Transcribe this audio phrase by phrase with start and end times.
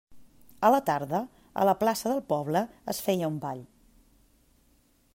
[0.69, 1.19] A la tarda,
[1.63, 2.65] a la plaça del poble
[2.95, 3.65] es feia un ball.